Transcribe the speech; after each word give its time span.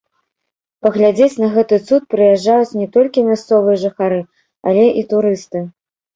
Паглядзець 0.85 1.39
на 1.43 1.49
гэты 1.55 1.79
цуд 1.87 2.07
прыязджаюць 2.13 2.77
не 2.81 2.87
толькі 2.97 3.25
мясцовыя 3.29 3.77
жыхары, 3.83 4.19
але 4.73 4.89
і 5.03 5.07
турысты. 5.15 5.65